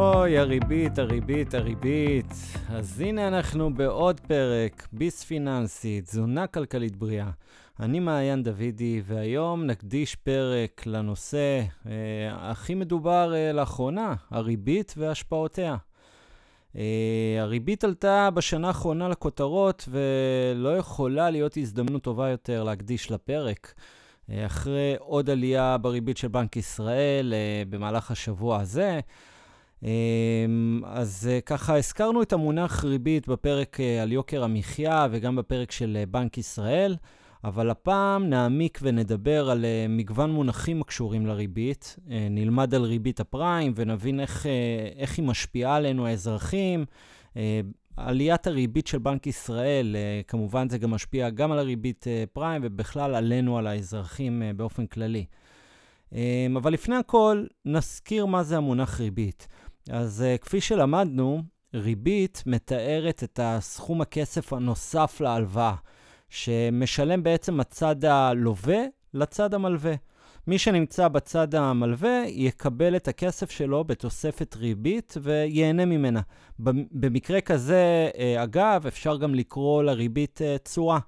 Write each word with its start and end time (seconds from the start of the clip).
אוי, 0.00 0.38
הריבית, 0.38 0.98
הריבית, 0.98 1.54
הריבית. 1.54 2.32
אז 2.68 3.00
הנה 3.00 3.28
אנחנו 3.28 3.74
בעוד 3.74 4.20
פרק, 4.20 4.88
ביס 4.92 5.24
פיננסי, 5.24 6.00
תזונה 6.00 6.46
כלכלית 6.46 6.96
בריאה. 6.96 7.30
אני 7.80 8.00
מעיין 8.00 8.42
דוידי, 8.42 9.02
והיום 9.06 9.66
נקדיש 9.66 10.14
פרק 10.16 10.86
לנושא 10.86 11.62
אה, 11.86 11.92
הכי 12.50 12.74
מדובר 12.74 13.34
אה, 13.34 13.52
לאחרונה, 13.52 14.14
הריבית 14.30 14.94
והשפעותיה. 14.96 15.76
אה, 16.76 17.36
הריבית 17.38 17.84
עלתה 17.84 18.30
בשנה 18.30 18.68
האחרונה 18.68 19.08
לכותרות, 19.08 19.88
ולא 19.88 20.76
יכולה 20.76 21.30
להיות 21.30 21.56
הזדמנות 21.56 22.02
טובה 22.02 22.28
יותר 22.28 22.64
להקדיש 22.64 23.10
לפרק. 23.10 23.74
אה, 24.30 24.46
אחרי 24.46 24.94
עוד 24.98 25.30
עלייה 25.30 25.78
בריבית 25.78 26.16
של 26.16 26.28
בנק 26.28 26.56
ישראל 26.56 27.34
אה, 27.34 27.62
במהלך 27.70 28.10
השבוע 28.10 28.60
הזה. 28.60 29.00
אמ, 29.82 30.82
אז 30.84 31.28
אה, 31.32 31.40
ככה, 31.40 31.76
הזכרנו 31.76 32.22
את 32.22 32.32
המונח 32.32 32.84
ריבית 32.84 33.28
בפרק 33.28 33.78
על 34.02 34.12
יוקר 34.12 34.44
המחיה 34.44 35.06
וגם 35.10 35.36
בפרק 35.36 35.70
של 35.70 36.02
בנק 36.10 36.38
ישראל, 36.38 36.96
אבל 37.44 37.70
הפעם 37.70 38.30
נעמיק 38.30 38.78
ונדבר 38.82 39.50
על 39.50 39.64
מגוון 39.88 40.30
מונחים 40.30 40.80
הקשורים 40.80 41.26
לריבית. 41.26 41.96
נלמד 42.06 42.74
על 42.74 42.82
ריבית 42.82 43.20
הפריים 43.20 43.72
ונבין 43.76 44.20
איך, 44.20 44.46
איך 44.96 45.18
היא 45.18 45.24
משפיעה 45.24 45.76
עלינו, 45.76 46.06
האזרחים, 46.06 46.84
עליית 48.06 48.46
הריבית 48.46 48.86
של 48.86 48.98
בנק 48.98 49.26
ישראל, 49.26 49.96
אה, 49.96 50.20
כמובן 50.28 50.68
זה 50.68 50.78
גם 50.78 50.90
משפיע 50.90 51.30
גם 51.30 51.52
על 51.52 51.58
הריבית 51.58 52.06
אה, 52.06 52.24
פריים 52.32 52.62
ובכלל 52.64 53.14
עלינו, 53.14 53.58
על 53.58 53.66
האזרחים 53.66 54.42
אה, 54.42 54.52
באופן 54.52 54.86
כללי. 54.86 55.24
אבל 56.56 56.72
לפני 56.72 56.96
הכל, 56.96 57.44
נזכיר 57.64 58.26
מה 58.26 58.42
זה 58.42 58.56
המונח 58.56 59.00
ריבית. 59.00 59.48
אז 59.88 60.24
כפי 60.40 60.60
שלמדנו, 60.60 61.42
ריבית 61.74 62.42
מתארת 62.46 63.24
את 63.24 63.40
הסכום 63.42 64.00
הכסף 64.00 64.52
הנוסף 64.52 65.20
להלוואה, 65.20 65.74
שמשלם 66.28 67.22
בעצם 67.22 67.60
הצד 67.60 68.04
הלווה 68.04 68.80
לצד 69.14 69.54
המלווה. 69.54 69.94
מי 70.46 70.58
שנמצא 70.58 71.08
בצד 71.08 71.54
המלווה 71.54 72.22
יקבל 72.26 72.96
את 72.96 73.08
הכסף 73.08 73.50
שלו 73.50 73.84
בתוספת 73.84 74.56
ריבית 74.56 75.16
וייהנה 75.22 75.84
ממנה. 75.84 76.20
במקרה 76.92 77.40
כזה, 77.40 78.10
אה, 78.18 78.42
אגב, 78.42 78.86
אפשר 78.86 79.16
גם 79.16 79.34
לקרוא 79.34 79.82
לריבית 79.82 80.42
אה, 80.42 80.58
תשואה. 80.58 80.98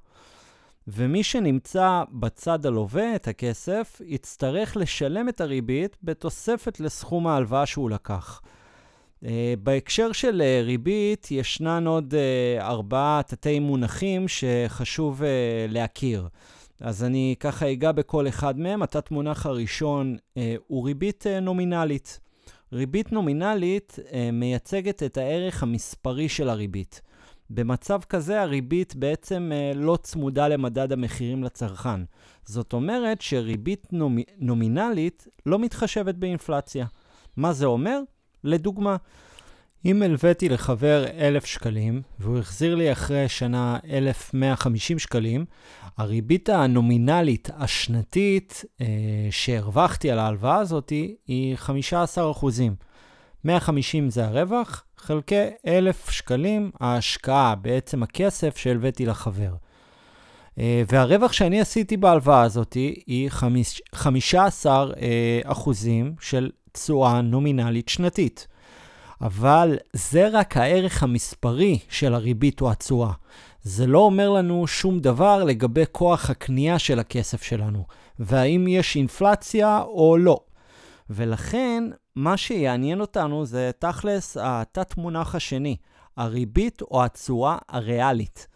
ומי 0.88 1.22
שנמצא 1.22 2.02
בצד 2.12 2.66
הלווה 2.66 3.14
את 3.14 3.28
הכסף, 3.28 4.00
יצטרך 4.04 4.76
לשלם 4.76 5.28
את 5.28 5.40
הריבית 5.40 5.96
בתוספת 6.02 6.80
לסכום 6.80 7.26
ההלוואה 7.26 7.66
שהוא 7.66 7.90
לקח. 7.90 8.40
Uh, 9.22 9.26
בהקשר 9.62 10.12
של 10.12 10.42
uh, 10.42 10.64
ריבית, 10.66 11.30
ישנן 11.30 11.86
עוד 11.86 12.14
uh, 12.14 12.62
ארבעה 12.62 13.20
תתי 13.26 13.58
מונחים 13.58 14.28
שחשוב 14.28 15.22
uh, 15.22 15.24
להכיר. 15.68 16.28
אז 16.82 17.04
אני 17.04 17.34
ככה 17.40 17.72
אגע 17.72 17.92
בכל 17.92 18.28
אחד 18.28 18.58
מהם. 18.58 18.82
התת-מונח 18.82 19.46
הראשון 19.46 20.16
אה, 20.36 20.54
הוא 20.66 20.86
ריבית 20.86 21.26
אה, 21.26 21.40
נומינלית. 21.40 22.20
ריבית 22.72 23.12
נומינלית 23.12 23.98
אה, 24.12 24.30
מייצגת 24.32 25.02
את 25.02 25.16
הערך 25.16 25.62
המספרי 25.62 26.28
של 26.28 26.48
הריבית. 26.48 27.00
במצב 27.50 28.00
כזה 28.08 28.42
הריבית 28.42 28.96
בעצם 28.96 29.50
אה, 29.54 29.72
לא 29.74 29.98
צמודה 30.02 30.48
למדד 30.48 30.92
המחירים 30.92 31.44
לצרכן. 31.44 32.00
זאת 32.44 32.72
אומרת 32.72 33.20
שריבית 33.20 33.92
נומ... 33.92 34.18
נומינלית 34.38 35.26
לא 35.46 35.58
מתחשבת 35.58 36.14
באינפלציה. 36.14 36.86
מה 37.36 37.52
זה 37.52 37.66
אומר? 37.66 38.00
לדוגמה, 38.44 38.96
אם 39.84 40.02
הלוויתי 40.02 40.48
לחבר 40.48 41.04
1,000 41.18 41.44
שקלים, 41.44 42.02
והוא 42.18 42.38
החזיר 42.38 42.74
לי 42.74 42.92
אחרי 42.92 43.28
שנה 43.28 43.78
1,150 43.90 44.98
שקלים, 44.98 45.44
הריבית 45.98 46.48
הנומינלית 46.48 47.50
השנתית 47.56 48.64
אה, 48.80 48.86
שהרווחתי 49.30 50.10
על 50.10 50.18
ההלוואה 50.18 50.56
הזאת 50.56 50.92
היא 51.26 51.56
15 51.56 52.30
אחוזים. 52.30 52.74
150 53.44 54.10
זה 54.10 54.26
הרווח, 54.26 54.84
חלקי 54.96 55.44
1,000 55.66 56.10
שקלים 56.10 56.70
ההשקעה, 56.80 57.54
בעצם 57.54 58.02
הכסף 58.02 58.56
שהלוויתי 58.56 59.06
לחבר. 59.06 59.54
אה, 60.58 60.82
והרווח 60.88 61.32
שאני 61.32 61.60
עשיתי 61.60 61.96
בהלוואה 61.96 62.42
הזאת 62.42 62.72
היא 63.06 63.30
15 63.94 64.92
אה, 65.00 65.40
אחוזים 65.44 66.14
של 66.20 66.50
תשואה 66.72 67.20
נומינלית 67.20 67.88
שנתית. 67.88 68.46
אבל 69.20 69.76
זה 69.92 70.28
רק 70.32 70.56
הערך 70.56 71.02
המספרי 71.02 71.78
של 71.88 72.14
הריבית 72.14 72.60
או 72.60 72.70
התשואה. 72.70 73.12
זה 73.62 73.86
לא 73.86 73.98
אומר 73.98 74.30
לנו 74.30 74.66
שום 74.66 75.00
דבר 75.00 75.44
לגבי 75.44 75.84
כוח 75.92 76.30
הקנייה 76.30 76.78
של 76.78 76.98
הכסף 76.98 77.42
שלנו, 77.42 77.84
והאם 78.18 78.66
יש 78.68 78.96
אינפלציה 78.96 79.82
או 79.82 80.16
לא. 80.16 80.40
ולכן, 81.10 81.84
מה 82.16 82.36
שיעניין 82.36 83.00
אותנו 83.00 83.44
זה 83.46 83.70
תכלס 83.78 84.36
התת-מונח 84.40 85.34
השני, 85.34 85.76
הריבית 86.16 86.82
או 86.82 87.04
התשואה 87.04 87.58
הריאלית. 87.68 88.46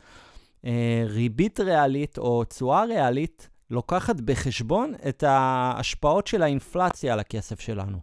אה, 0.64 1.04
ריבית 1.06 1.60
ריאלית 1.60 2.18
או 2.18 2.44
תשואה 2.44 2.84
ריאלית 2.84 3.48
לוקחת 3.70 4.20
בחשבון 4.20 4.92
את 5.08 5.22
ההשפעות 5.22 6.26
של 6.26 6.42
האינפלציה 6.42 7.12
על 7.12 7.20
הכסף 7.20 7.60
שלנו. 7.60 7.98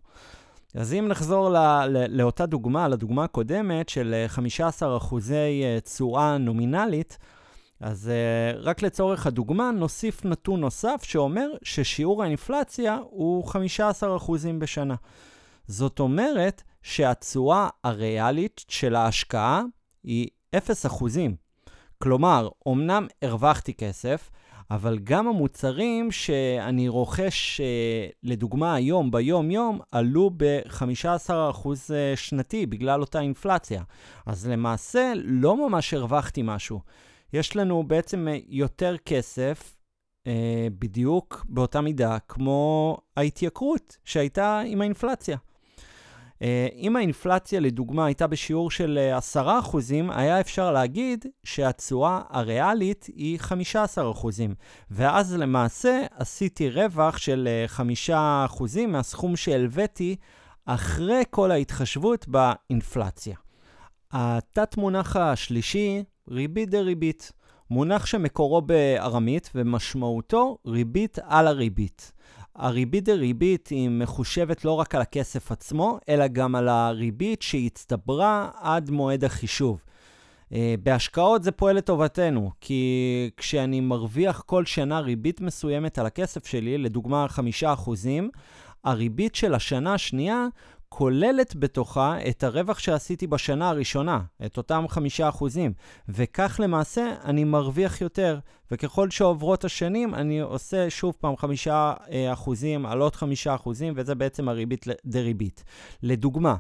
אז 0.76 0.94
אם 0.94 1.08
נחזור 1.08 1.50
לא, 1.50 1.86
לא, 1.86 2.06
לאותה 2.06 2.46
דוגמה, 2.46 2.88
לדוגמה 2.88 3.24
הקודמת 3.24 3.90
של 3.90 4.26
15 4.28 4.92
אה, 4.92 4.98
אחוזי 4.98 5.64
אה, 5.64 5.80
תשואה 5.80 6.38
נומינלית, 6.38 7.18
אז 7.84 8.12
uh, 8.12 8.58
רק 8.58 8.82
לצורך 8.82 9.28
הדוגמה 9.28 9.72
נוסיף 9.72 10.26
נתון 10.26 10.60
נוסף 10.60 11.02
שאומר 11.04 11.50
ששיעור 11.64 12.24
האינפלציה 12.24 13.00
הוא 13.10 13.48
15 13.48 14.18
אחוזים 14.18 14.60
בשנה. 14.60 14.96
זאת 15.68 16.00
אומרת 16.00 16.64
שהתשואה 16.82 17.70
הריאלית 17.84 18.66
של 18.68 18.96
ההשקעה 18.96 19.62
היא 20.04 20.28
0 20.58 20.86
אחוזים. 20.86 21.36
כלומר, 21.98 22.50
אמנם 22.68 23.08
הרווחתי 23.22 23.74
כסף, 23.74 24.30
אבל 24.72 25.00
גם 25.04 25.28
המוצרים 25.28 26.12
שאני 26.12 26.88
רוכש, 26.88 27.62
אה, 27.62 28.08
לדוגמה 28.24 28.76
היום, 28.76 29.12
ביום-יום, 29.12 29.80
עלו 29.92 30.32
ב-15% 30.38 31.34
אה, 31.94 32.14
שנתי 32.16 32.66
בגלל 32.66 33.02
אותה 33.02 33.20
אינפלציה. 33.20 33.84
אז 34.26 34.48
למעשה 34.48 35.14
לא 35.16 35.70
ממש 35.70 35.94
הרווחתי 35.94 36.42
משהו. 36.44 36.80
יש 37.34 37.56
לנו 37.56 37.84
בעצם 37.84 38.28
אה, 38.28 38.38
יותר 38.48 38.96
כסף 39.06 39.78
בדיוק 40.80 41.46
באותה 41.50 41.82
מידה 41.82 42.20
כמו 42.20 42.98
ההתייקרות 43.18 43.98
שהייתה 44.04 44.62
עם 44.66 44.82
האינפלציה. 44.82 45.38
אה, 46.44 46.68
אם 46.76 46.96
האינפלציה, 46.96 47.60
לדוגמה, 47.60 48.06
הייתה 48.06 48.28
בשיעור 48.28 48.72
של 48.72 49.00
10%, 49.36 50.10
אה, 50.12 50.20
היה 50.20 50.40
אפשר 50.40 50.72
להגיד 50.72 51.26
שהתשואה 51.44 52.22
הריאלית 52.30 53.08
היא 53.16 53.40
15%, 53.40 54.56
ואז 54.92 55.36
למעשה 55.36 56.02
עשיתי 56.18 56.70
רווח 56.70 57.18
של 57.18 57.48
5% 57.78 58.78
אה, 58.78 58.88
מהסכום 58.88 59.36
שהלוויתי 59.36 60.16
אחרי 60.66 61.24
כל 61.30 61.52
ההתחשבות 61.52 62.26
באינפלציה. 62.28 63.38
התת-מונח 64.12 65.16
השלישי, 65.16 66.04
ריבית 66.30 66.70
דריבית, 66.70 67.32
מונח 67.70 68.06
שמקורו 68.06 68.62
בארמית 68.62 69.50
ומשמעותו 69.56 70.58
ריבית 70.66 71.20
על 71.24 71.48
הריבית. 71.48 72.12
הריבית 72.56 73.04
דריבית 73.04 73.68
היא 73.68 73.90
מחושבת 73.90 74.66
לא 74.66 74.72
רק 74.72 74.96
על 74.96 75.02
הכסף 75.02 75.52
עצמו, 75.52 76.00
אלא 76.10 76.28
גם 76.28 76.56
על 76.56 76.70
הריבית 76.70 77.42
שהצטברה 77.42 78.50
עד 78.62 78.90
מועד 78.90 79.24
החישוב. 79.24 79.84
אה, 80.54 80.76
בהשקעות 80.84 81.44
זה 81.44 81.52
פועל 81.52 81.76
לטובתנו, 81.76 82.52
כי 82.62 83.30
כשאני 83.38 83.82
מרוויח 83.82 84.42
כל 84.46 84.66
שנה 84.66 85.00
ריבית 85.00 85.42
מסוימת 85.42 86.00
על 86.00 86.06
הכסף 86.06 86.46
שלי, 86.46 86.78
לדוגמה 86.78 87.26
5%, 87.64 87.64
הריבית 88.84 89.36
של 89.36 89.54
השנה 89.54 89.94
השנייה 89.94 90.48
כוללת 90.96 91.56
בתוכה 91.56 92.18
את 92.30 92.44
הרווח 92.44 92.80
שעשיתי 92.80 93.28
בשנה 93.28 93.70
הראשונה, 93.70 94.20
את 94.46 94.58
אותם 94.58 94.86
חמישה 94.88 95.30
אחוזים, 95.30 95.74
וכך 96.10 96.60
למעשה 96.64 97.16
אני 97.24 97.44
מרוויח 97.44 98.02
יותר, 98.02 98.40
וככל 98.72 99.10
שעוברות 99.10 99.66
השנים 99.66 100.16
אני 100.16 100.40
עושה 100.40 100.90
שוב 100.90 101.14
פעם 101.20 101.38
חמישה 101.38 101.94
אה, 102.12 102.34
אחוזים 102.34 102.86
על 102.86 103.02
עוד 103.02 103.16
חמישה 103.16 103.56
אחוזים, 103.56 103.94
וזה 103.96 104.16
בעצם 104.16 104.50
הריבית 104.50 104.86
דריבית. 105.06 105.64
לדוגמה, 106.04 106.56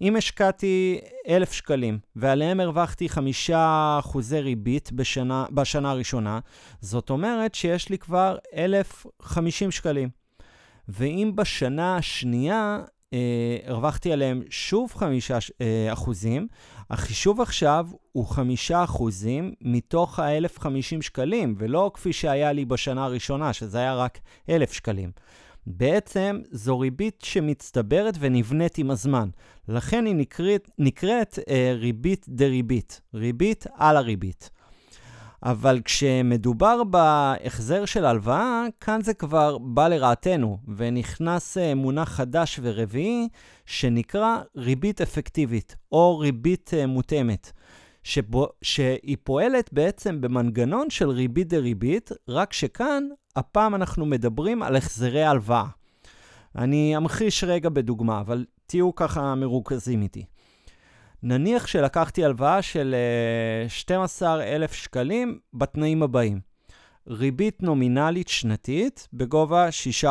אם 0.00 0.16
השקעתי 0.16 1.00
אלף 1.28 1.52
שקלים 1.52 1.98
ועליהם 2.16 2.60
הרווחתי 2.60 3.08
חמישה 3.08 3.96
אחוזי 3.98 4.40
ריבית 4.40 4.92
בשנה, 4.92 5.44
בשנה 5.50 5.90
הראשונה, 5.90 6.38
זאת 6.80 7.10
אומרת 7.10 7.54
שיש 7.54 7.88
לי 7.88 7.98
כבר 7.98 8.36
אלף 8.54 9.06
חמישים 9.22 9.70
שקלים. 9.70 10.08
ואם 10.88 11.32
בשנה 11.34 11.96
השנייה 11.96 12.80
אה, 13.12 13.58
הרווחתי 13.64 14.12
עליהם 14.12 14.42
שוב 14.50 14.92
5 14.94 15.30
אה, 15.30 15.92
אחוזים. 15.92 16.48
החישוב 16.90 17.40
עכשיו 17.40 17.86
הוא 18.12 18.26
5 18.26 18.70
אחוזים 18.70 19.54
מתוך 19.60 20.18
ה-1,050 20.18 21.02
שקלים, 21.02 21.54
ולא 21.58 21.90
כפי 21.94 22.12
שהיה 22.12 22.52
לי 22.52 22.64
בשנה 22.64 23.04
הראשונה, 23.04 23.52
שזה 23.52 23.78
היה 23.78 23.94
רק 23.94 24.18
1,000 24.48 24.72
שקלים. 24.72 25.10
בעצם 25.66 26.40
זו 26.50 26.78
ריבית 26.78 27.22
שמצטברת 27.24 28.14
ונבנית 28.20 28.78
עם 28.78 28.90
הזמן. 28.90 29.28
לכן 29.68 30.06
היא 30.06 30.14
נקראת, 30.14 30.70
נקראת 30.78 31.38
אה, 31.48 31.72
ריבית 31.74 32.26
דריבית, 32.28 33.00
ריבית 33.14 33.66
על 33.74 33.96
הריבית. 33.96 34.50
אבל 35.42 35.80
כשמדובר 35.84 36.84
בהחזר 36.84 37.84
של 37.84 38.04
הלוואה, 38.04 38.64
כאן 38.80 39.00
זה 39.02 39.14
כבר 39.14 39.58
בא 39.58 39.88
לרעתנו, 39.88 40.58
ונכנס 40.76 41.58
אה, 41.58 41.74
מונח 41.74 42.08
חדש 42.08 42.60
ורביעי, 42.62 43.28
שנקרא 43.66 44.38
ריבית 44.56 45.00
אפקטיבית, 45.00 45.76
או 45.92 46.18
ריבית 46.18 46.70
אה, 46.74 46.86
מותאמת, 46.86 47.52
שבו, 48.02 48.48
שהיא 48.62 49.16
פועלת 49.24 49.72
בעצם 49.72 50.20
במנגנון 50.20 50.90
של 50.90 51.08
ריבית 51.08 51.48
דריבית, 51.48 52.10
רק 52.28 52.52
שכאן, 52.52 53.04
הפעם 53.36 53.74
אנחנו 53.74 54.06
מדברים 54.06 54.62
על 54.62 54.76
החזרי 54.76 55.24
הלוואה. 55.24 55.66
אני 56.56 56.96
אמחיש 56.96 57.44
רגע 57.44 57.68
בדוגמה, 57.68 58.20
אבל 58.20 58.44
תהיו 58.66 58.94
ככה 58.94 59.34
מרוכזים 59.34 60.02
איתי. 60.02 60.24
נניח 61.28 61.66
שלקחתי 61.66 62.24
הלוואה 62.24 62.62
של 62.62 62.94
12,000 63.68 64.70
אה, 64.70 64.76
שקלים 64.76 65.38
בתנאים 65.54 66.02
הבאים. 66.02 66.40
ריבית 67.08 67.62
נומינלית 67.62 68.28
שנתית 68.28 69.08
בגובה 69.12 69.68
6%, 70.04 70.08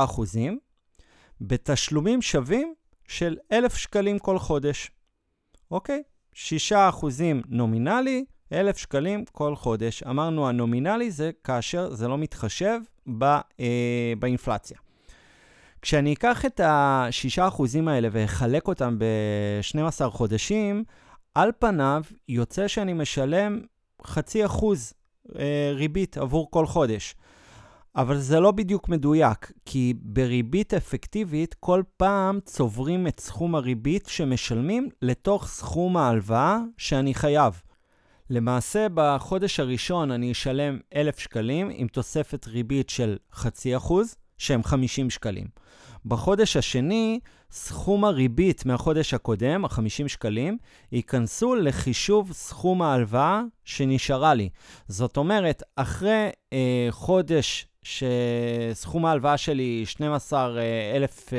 בתשלומים 1.42 2.22
שווים 2.22 2.74
של 3.08 3.38
1,000 3.52 3.76
שקלים 3.76 4.20
כל 4.20 4.40
חודש. 4.40 4.92
אוקיי? 5.72 6.04
6% 6.36 6.76
נומינלי, 7.50 8.26
1,000 8.54 8.78
שקלים 8.78 9.26
כל 9.32 9.56
חודש. 9.56 10.04
אמרנו 10.04 10.50
הנומינלי 10.50 11.12
זה 11.12 11.32
כאשר 11.44 11.94
זה 11.94 12.08
לא 12.08 12.18
מתחשב 12.18 12.80
ב, 13.18 13.24
אה, 13.24 14.14
באינפלציה. 14.20 14.78
כשאני 15.82 16.14
אקח 16.14 16.46
את 16.46 16.60
ה-6% 16.60 17.62
האלה 17.88 18.08
ואחלק 18.12 18.68
אותם 18.68 19.00
ב-12 19.00 20.10
חודשים, 20.10 20.84
על 21.36 21.52
פניו 21.60 22.04
יוצא 22.30 22.68
שאני 22.68 22.94
משלם 22.94 23.62
חצי 24.06 24.46
אחוז 24.46 24.94
אה, 25.40 25.72
ריבית 25.76 26.18
עבור 26.18 26.52
כל 26.52 26.66
חודש. 26.66 27.16
אבל 27.96 28.18
זה 28.18 28.40
לא 28.40 28.52
בדיוק 28.52 28.90
מדויק, 28.90 29.52
כי 29.66 29.94
בריבית 30.02 30.74
אפקטיבית 30.74 31.54
כל 31.60 31.84
פעם 31.98 32.40
צוברים 32.46 33.08
את 33.08 33.20
סכום 33.20 33.56
הריבית 33.56 34.06
שמשלמים 34.08 34.90
לתוך 35.02 35.48
סכום 35.48 35.98
ההלוואה 35.98 36.60
שאני 36.78 37.14
חייב. 37.14 37.62
למעשה, 38.30 38.88
בחודש 38.94 39.60
הראשון 39.60 40.12
אני 40.12 40.32
אשלם 40.32 40.80
1,000 40.96 41.20
שקלים 41.20 41.70
עם 41.74 41.88
תוספת 41.88 42.48
ריבית 42.48 42.90
של 42.90 43.18
חצי 43.34 43.78
אחוז, 43.78 44.16
שהם 44.38 44.64
50 44.64 45.10
שקלים. 45.10 45.48
בחודש 46.06 46.58
השני, 46.58 47.20
סכום 47.52 48.06
הריבית 48.06 48.66
מהחודש 48.66 49.14
הקודם, 49.14 49.66
ה-50 49.66 50.08
שקלים, 50.08 50.58
ייכנסו 50.92 51.56
לחישוב 51.56 52.32
סכום 52.32 52.82
ההלוואה 52.82 53.42
שנשארה 53.64 54.34
לי. 54.34 54.50
זאת 54.88 55.18
אומרת, 55.18 55.64
אחרי 55.76 56.30
אה, 56.54 56.88
חודש 56.90 57.68
שסכום 57.84 59.06
ההלוואה 59.06 59.38
שלי 59.38 59.86
12,000 59.86 61.34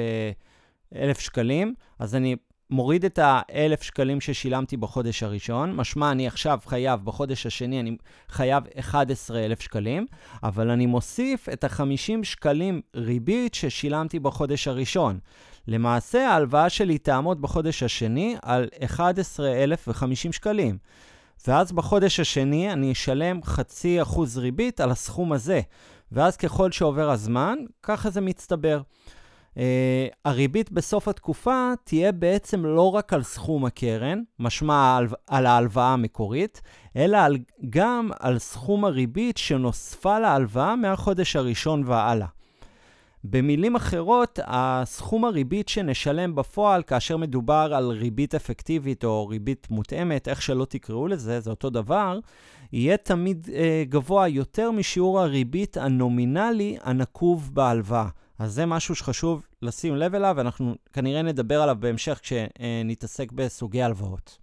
אה, 0.95 1.15
שקלים, 1.19 1.75
אז 1.99 2.15
אני 2.15 2.37
מוריד 2.71 3.05
את 3.05 3.19
ה-1,000 3.19 3.85
שקלים 3.85 4.21
ששילמתי 4.21 4.77
בחודש 4.77 5.23
הראשון, 5.23 5.77
משמע 5.77 6.11
אני 6.13 6.27
עכשיו 6.27 6.59
חייב, 6.67 7.05
בחודש 7.05 7.47
השני 7.47 7.81
אני 7.81 7.97
חייב 8.29 8.65
11,000 8.79 9.61
שקלים, 9.61 10.07
אבל 10.43 10.71
אני 10.71 10.87
מוסיף 10.87 11.49
את 11.49 11.65
ה-50 11.65 12.25
שקלים 12.25 12.81
ריבית 12.95 13.55
ששילמתי 13.55 14.19
בחודש 14.19 14.69
הראשון. 14.69 15.19
למעשה 15.69 16.29
ההלוואה 16.29 16.71
שלי 16.71 16.99
תעמוד 16.99 17.43
בחודש 17.43 17.83
השני 17.83 18.37
על 18.43 18.69
11,050 18.85 20.33
שקלים. 20.33 20.79
ואז 21.49 21.73
בחודש 21.73 22.21
השני 22.21 22.73
אני 22.73 22.93
אשלם 22.93 23.43
חצי 23.43 24.03
אחוז 24.03 24.39
ריבית 24.39 24.81
על 24.81 24.91
הסכום 24.91 25.33
הזה. 25.33 25.61
ואז 26.13 26.37
ככל 26.37 26.73
שעובר 26.73 27.11
הזמן, 27.11 27.59
ככה 27.83 28.11
זה 28.11 28.21
מצטבר. 28.21 28.81
Uh, 29.57 29.59
הריבית 30.25 30.73
בסוף 30.73 31.09
התקופה 31.09 31.73
תהיה 31.85 32.13
בעצם 32.13 32.65
לא 32.65 32.95
רק 32.95 33.13
על 33.13 33.23
סכום 33.23 33.65
הקרן, 33.65 34.23
משמע 34.39 34.97
על, 34.97 35.07
על 35.27 35.47
ההלוואה 35.47 35.93
המקורית, 35.93 36.63
אלא 36.97 37.17
על, 37.17 37.37
גם 37.71 38.11
על 38.21 38.39
סכום 38.39 38.85
הריבית 38.85 39.37
שנוספה 39.37 40.19
להלוואה 40.19 40.77
מהחודש 40.77 41.37
הראשון 41.37 41.83
והלאה. 41.87 42.27
במילים 43.25 43.77
אחרות, 43.77 44.39
הסכום 44.45 45.25
הריבית 45.25 45.69
שנשלם 45.69 46.35
בפועל 46.35 46.83
כאשר 46.83 47.17
מדובר 47.17 47.73
על 47.77 47.91
ריבית 47.91 48.35
אפקטיבית 48.35 49.05
או 49.05 49.29
ריבית 49.29 49.67
מותאמת, 49.71 50.29
איך 50.29 50.43
שלא 50.43 50.65
תקראו 50.65 51.07
לזה, 51.07 51.41
זה 51.41 51.51
אותו 51.51 51.71
דבר, 51.71 52.19
יהיה 52.73 52.97
תמיד 52.97 53.49
אה, 53.55 53.85
גבוה 53.89 54.29
יותר 54.29 54.71
משיעור 54.71 55.21
הריבית 55.21 55.77
הנומינלי 55.77 56.77
הנקוב 56.83 57.51
בהלוואה. 57.53 58.09
אז 58.39 58.55
זה 58.55 58.67
משהו 58.67 58.95
שחשוב 58.95 59.47
לשים 59.63 59.97
לב 59.97 60.15
אליו, 60.15 60.35
ואנחנו 60.37 60.75
כנראה 60.93 61.23
נדבר 61.23 61.63
עליו 61.63 61.77
בהמשך 61.81 62.21
כשנתעסק 62.23 63.33
בסוגי 63.33 63.83
הלוואות. 63.83 64.39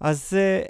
אז 0.00 0.34
אה, 0.36 0.62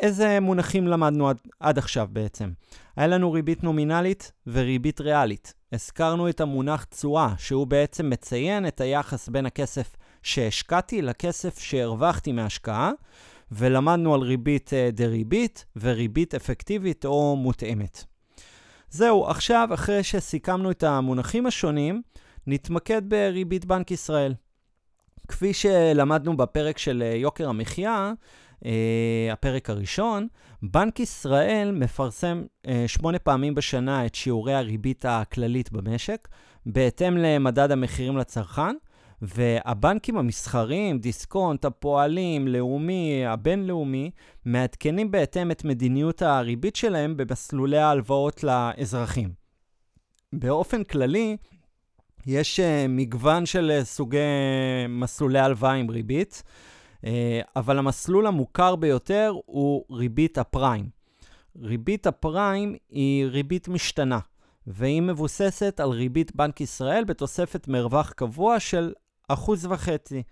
איזה 0.00 0.40
מונחים 0.40 0.86
למדנו 0.86 1.28
עד, 1.28 1.38
עד 1.60 1.78
עכשיו 1.78 2.08
בעצם? 2.12 2.50
היה 2.96 3.06
לנו 3.06 3.32
ריבית 3.32 3.64
נומינלית 3.64 4.32
וריבית 4.46 5.00
ריאלית. 5.00 5.54
הזכרנו 5.72 6.28
את 6.28 6.40
המונח 6.40 6.84
תשואה, 6.84 7.34
שהוא 7.38 7.66
בעצם 7.66 8.10
מציין 8.10 8.66
את 8.66 8.80
היחס 8.80 9.28
בין 9.28 9.46
הכסף 9.46 9.96
שהשקעתי 10.22 11.02
לכסף 11.02 11.58
שהרווחתי 11.58 12.32
מהשקעה, 12.32 12.90
ולמדנו 13.52 14.14
על 14.14 14.20
ריבית 14.20 14.72
אה, 14.74 14.88
דריבית 14.92 15.64
וריבית 15.76 16.34
אפקטיבית 16.34 17.04
או 17.04 17.36
מותאמת. 17.36 18.09
זהו, 18.90 19.26
עכשיו, 19.26 19.68
אחרי 19.74 20.02
שסיכמנו 20.02 20.70
את 20.70 20.82
המונחים 20.82 21.46
השונים, 21.46 22.02
נתמקד 22.46 23.02
בריבית 23.08 23.64
בנק 23.64 23.90
ישראל. 23.90 24.34
כפי 25.28 25.52
שלמדנו 25.52 26.36
בפרק 26.36 26.78
של 26.78 27.02
אה, 27.06 27.16
יוקר 27.16 27.48
המחיה, 27.48 28.12
אה, 28.64 29.28
הפרק 29.32 29.70
הראשון, 29.70 30.28
בנק 30.62 31.00
ישראל 31.00 31.70
מפרסם 31.72 32.44
אה, 32.66 32.84
שמונה 32.86 33.18
פעמים 33.18 33.54
בשנה 33.54 34.06
את 34.06 34.14
שיעורי 34.14 34.54
הריבית 34.54 35.04
הכללית 35.08 35.72
במשק, 35.72 36.28
בהתאם 36.66 37.16
למדד 37.16 37.70
המחירים 37.70 38.16
לצרכן, 38.16 38.76
והבנקים 39.22 40.18
המסחריים, 40.18 40.98
דיסקונט, 40.98 41.64
הפועלים, 41.64 42.48
לאומי, 42.48 43.26
הבינלאומי, 43.26 44.10
מעדכנים 44.44 45.10
בהתאם 45.10 45.50
את 45.50 45.64
מדיניות 45.64 46.22
הריבית 46.22 46.76
שלהם 46.76 47.16
במסלולי 47.16 47.78
ההלוואות 47.78 48.44
לאזרחים. 48.44 49.32
באופן 50.32 50.84
כללי, 50.84 51.36
יש 52.26 52.60
uh, 52.60 52.62
מגוון 52.88 53.46
של 53.46 53.78
uh, 53.80 53.84
סוגי 53.84 54.18
מסלולי 54.88 55.38
הלוואה 55.38 55.72
עם 55.72 55.90
ריבית. 55.90 56.42
אה, 57.04 57.40
אבל 57.56 57.78
המסלול 57.78 58.26
המוכר 58.26 58.76
ביותר 58.76 59.32
הוא 59.46 59.84
ריבית 59.90 60.38
הפריים. 60.38 60.88
ריבית 61.62 62.06
הפריים 62.06 62.76
היא 62.90 63.26
ריבית 63.26 63.68
משתנה, 63.68 64.18
והיא 64.66 65.02
מבוססת 65.02 65.80
על 65.80 65.90
ריבית 65.90 66.36
בנק 66.36 66.60
ישראל 66.60 67.04
בתוספת 67.04 67.68
מרווח 67.68 68.12
קבוע 68.12 68.60
של 68.60 68.92
אחוז 69.32 69.66
וחצי. 69.66 70.22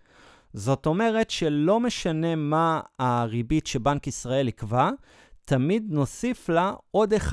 זאת 0.52 0.86
אומרת 0.86 1.30
שלא 1.30 1.80
משנה 1.80 2.36
מה 2.36 2.80
הריבית 2.98 3.66
שבנק 3.66 4.06
ישראל 4.06 4.48
יקבע, 4.48 4.90
תמיד 5.44 5.86
נוסיף 5.88 6.48
לה 6.48 6.72
עוד 6.90 7.12
1.5 7.14 7.32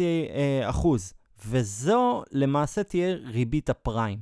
אה, 0.00 0.70
אחוז, 0.70 1.12
וזו 1.46 2.22
למעשה 2.32 2.82
תהיה 2.82 3.14
ריבית 3.14 3.70
הפריים. 3.70 4.18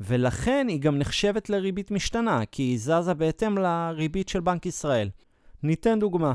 ולכן 0.00 0.66
היא 0.68 0.80
גם 0.80 0.98
נחשבת 0.98 1.50
לריבית 1.50 1.90
משתנה, 1.90 2.40
כי 2.52 2.62
היא 2.62 2.78
זזה 2.78 3.14
בהתאם 3.14 3.58
לריבית 3.58 4.28
של 4.28 4.40
בנק 4.40 4.66
ישראל. 4.66 5.10
ניתן 5.62 5.98
דוגמה. 5.98 6.34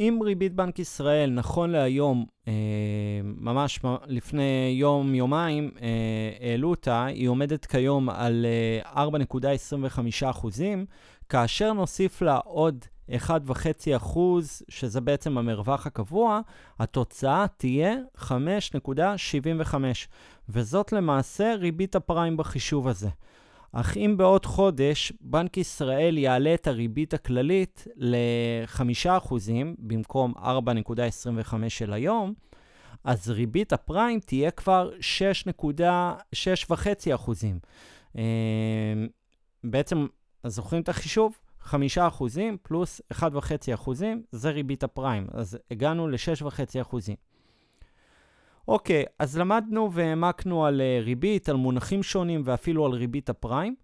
אם 0.00 0.18
ריבית 0.22 0.54
בנק 0.54 0.78
ישראל, 0.78 1.30
נכון 1.30 1.70
להיום, 1.70 2.26
אה, 2.48 2.52
ממש 3.22 3.80
לפני 4.06 4.76
יום-יומיים, 4.78 5.70
אה, 5.82 5.88
העלו 6.40 6.70
אותה, 6.70 7.04
היא 7.04 7.28
עומדת 7.28 7.66
כיום 7.66 8.10
על 8.10 8.46
אה, 8.94 9.04
4.25 9.04 10.86
כאשר 11.28 11.72
נוסיף 11.72 12.22
לה 12.22 12.36
עוד 12.36 12.84
1.5%, 13.10 14.18
שזה 14.68 15.00
בעצם 15.00 15.38
המרווח 15.38 15.86
הקבוע, 15.86 16.40
התוצאה 16.78 17.46
תהיה 17.56 17.94
5.75, 18.16 19.74
וזאת 20.48 20.92
למעשה 20.92 21.54
ריבית 21.54 21.96
הפריים 21.96 22.36
בחישוב 22.36 22.88
הזה. 22.88 23.08
אך 23.72 23.96
אם 23.96 24.14
בעוד 24.16 24.46
חודש 24.46 25.12
בנק 25.20 25.56
ישראל 25.56 26.18
יעלה 26.18 26.54
את 26.54 26.66
הריבית 26.66 27.14
הכללית 27.14 27.86
ל-5% 27.96 29.34
במקום 29.78 30.34
4.25 30.36 31.54
של 31.68 31.92
היום, 31.92 32.34
אז 33.04 33.30
ריבית 33.30 33.72
הפריים 33.72 34.20
תהיה 34.20 34.50
כבר 34.50 34.90
6.6.5%. 35.34 37.30
אה, 38.18 38.22
בעצם, 39.64 40.06
זוכרים 40.46 40.82
את 40.82 40.88
החישוב? 40.88 41.38
5% 41.66 41.74
פלוס 42.62 43.00
1.5% 43.12 43.90
זה 44.32 44.50
ריבית 44.50 44.82
הפריים. 44.82 45.26
אז 45.32 45.58
הגענו 45.70 46.08
ל-6.5%. 46.08 46.94
אוקיי, 48.68 49.04
אז 49.18 49.38
למדנו 49.38 49.92
והעמקנו 49.92 50.66
על 50.66 50.80
uh, 50.80 51.04
ריבית, 51.04 51.48
על 51.48 51.56
מונחים 51.56 52.02
שונים 52.02 52.42
ואפילו 52.44 52.86
על 52.86 52.92
ריבית 52.92 53.30
הפריים. 53.30 53.74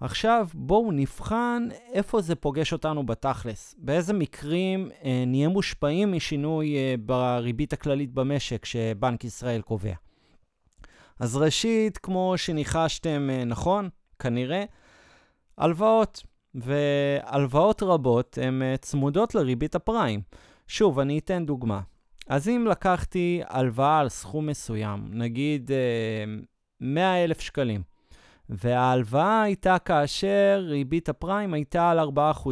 עכשיו 0.00 0.48
בואו 0.54 0.92
נבחן 0.92 1.68
איפה 1.92 2.20
זה 2.20 2.34
פוגש 2.34 2.72
אותנו 2.72 3.06
בתכלס. 3.06 3.74
באיזה 3.78 4.12
מקרים 4.12 4.90
uh, 4.90 5.04
נהיה 5.26 5.48
מושפעים 5.48 6.12
משינוי 6.12 6.74
uh, 6.74 7.00
בריבית 7.00 7.72
הכללית 7.72 8.12
במשק 8.12 8.64
שבנק 8.64 9.24
ישראל 9.24 9.60
קובע. 9.60 9.94
אז 11.20 11.36
ראשית, 11.36 11.98
כמו 11.98 12.34
שניחשתם 12.36 13.28
uh, 13.30 13.44
נכון, 13.44 13.88
כנראה, 14.18 14.64
הלוואות. 15.58 16.22
והלוואות 16.54 17.82
רבות 17.82 18.38
הן 18.42 18.62
uh, 18.62 18.78
צמודות 18.78 19.34
לריבית 19.34 19.74
הפריים. 19.74 20.20
שוב, 20.68 20.98
אני 20.98 21.18
אתן 21.18 21.46
דוגמה. 21.46 21.80
אז 22.26 22.48
אם 22.48 22.66
לקחתי 22.70 23.40
הלוואה 23.48 23.98
על 23.98 24.08
סכום 24.08 24.46
מסוים, 24.46 25.08
נגיד 25.10 25.70
100 26.80 27.24
אה, 27.24 27.26
שקלים, 27.38 27.82
וההלוואה 28.48 29.42
הייתה 29.42 29.78
כאשר 29.78 30.64
ריבית 30.66 31.08
הפריים 31.08 31.54
הייתה 31.54 31.90
על 31.90 31.98
4%, 31.98 32.48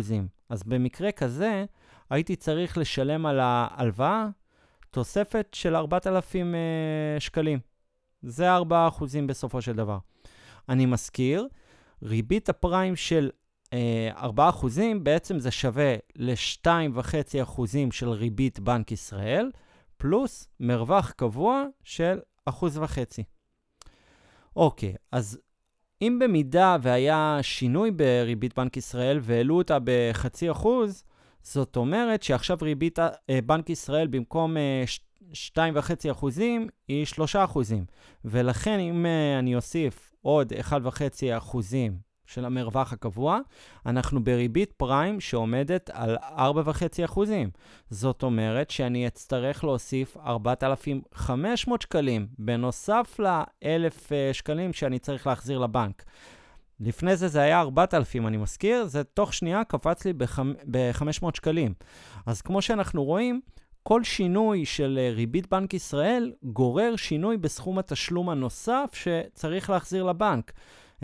אז 0.48 0.62
במקרה 0.62 1.12
כזה 1.12 1.64
הייתי 2.10 2.36
צריך 2.36 2.78
לשלם 2.78 3.26
על 3.26 3.40
ההלוואה 3.40 4.28
תוספת 4.90 5.48
של 5.52 5.76
4,000 5.76 6.54
uh, 6.54 7.20
שקלים. 7.20 7.58
זה 8.22 8.56
4% 8.58 8.62
בסופו 9.26 9.62
של 9.62 9.72
דבר. 9.72 9.98
אני 10.68 10.86
מזכיר, 10.86 11.48
ריבית 12.02 12.48
הפריים 12.48 12.96
של 12.96 13.30
4 14.16 14.48
אחוזים, 14.48 15.04
בעצם 15.04 15.38
זה 15.38 15.50
שווה 15.50 15.94
ל-2.5 16.16 17.42
אחוזים 17.42 17.92
של 17.92 18.08
ריבית 18.08 18.60
בנק 18.60 18.92
ישראל, 18.92 19.50
פלוס 20.04 20.48
מרווח 20.60 21.10
קבוע 21.10 21.64
של 21.84 22.18
אחוז 22.44 22.78
וחצי. 22.78 23.22
אוקיי, 24.56 24.94
אז 25.12 25.38
אם 26.02 26.18
במידה 26.20 26.76
והיה 26.82 27.38
שינוי 27.42 27.90
בריבית 27.90 28.54
בנק 28.56 28.76
ישראל 28.76 29.18
והעלו 29.22 29.58
אותה 29.58 29.78
בחצי 29.84 30.50
אחוז, 30.50 31.04
זאת 31.42 31.76
אומרת 31.76 32.22
שעכשיו 32.22 32.58
ריבית 32.62 32.98
אה, 32.98 33.12
בנק 33.46 33.70
ישראל 33.70 34.06
במקום 34.06 34.56
2.5 35.32 35.56
אה, 36.06 36.10
אחוזים 36.10 36.68
היא 36.88 37.04
3 37.04 37.36
אחוזים. 37.36 37.84
ולכן 38.24 38.78
אם 38.78 39.06
אה, 39.06 39.38
אני 39.38 39.56
אוסיף 39.56 40.14
עוד 40.22 40.52
1.5 40.52 40.76
אחוזים 41.36 41.98
של 42.26 42.44
המרווח 42.44 42.92
הקבוע, 42.92 43.38
אנחנו 43.86 44.24
בריבית 44.24 44.72
פריים 44.72 45.20
שעומדת 45.20 45.90
על 45.92 46.16
4.5%. 46.16 47.18
זאת 47.90 48.22
אומרת 48.22 48.70
שאני 48.70 49.06
אצטרך 49.06 49.64
להוסיף 49.64 50.16
4,500 50.16 51.82
שקלים, 51.82 52.26
בנוסף 52.38 53.18
ל-1,000 53.18 54.12
אה, 54.12 54.30
שקלים 54.32 54.72
שאני 54.72 54.98
צריך 54.98 55.26
להחזיר 55.26 55.58
לבנק. 55.58 56.04
לפני 56.80 57.16
זה 57.16 57.28
זה 57.28 57.40
היה 57.40 57.60
4,000, 57.60 58.26
אני 58.26 58.36
מזכיר, 58.36 58.84
זה 58.84 59.04
תוך 59.04 59.34
שנייה 59.34 59.64
קפץ 59.64 60.04
לי 60.04 60.12
ב-500 60.66 61.26
שקלים. 61.34 61.74
אז 62.26 62.42
כמו 62.42 62.62
שאנחנו 62.62 63.04
רואים, 63.04 63.40
כל 63.82 64.04
שינוי 64.04 64.64
של 64.64 64.98
אה, 65.02 65.10
ריבית 65.14 65.50
בנק 65.50 65.74
ישראל 65.74 66.32
גורר 66.42 66.96
שינוי 66.96 67.36
בסכום 67.36 67.78
התשלום 67.78 68.30
הנוסף 68.30 68.90
שצריך 68.92 69.70
להחזיר 69.70 70.04
לבנק. 70.04 70.52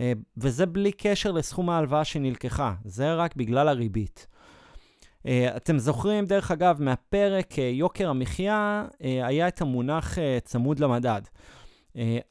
אה, 0.01 0.13
וזה 0.37 0.67
בלי 0.67 0.93
קשר 0.93 1.33
לסכום 1.33 1.71
ההלוואה 1.71 2.05
שנלקחה, 2.05 2.75
זה 2.85 3.15
רק 3.15 3.37
בגלל 3.37 3.69
הריבית. 3.69 4.27
אה, 5.27 5.57
אתם 5.57 5.79
זוכרים, 5.79 6.27
דרך 6.27 6.51
אגב, 6.51 6.83
מהפרק 6.83 7.59
אה, 7.59 7.65
יוקר 7.65 8.09
המחיה, 8.09 8.85
היה 9.01 9.49
את 9.49 9.61
המונח 9.61 10.19
צמוד 10.45 10.81
למדד. 10.81 11.23